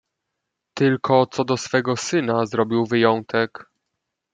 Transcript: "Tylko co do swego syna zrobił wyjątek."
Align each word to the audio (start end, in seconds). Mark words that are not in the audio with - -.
"Tylko 0.73 1.25
co 1.27 1.43
do 1.45 1.57
swego 1.57 1.95
syna 1.97 2.45
zrobił 2.45 2.85
wyjątek." 2.85 3.65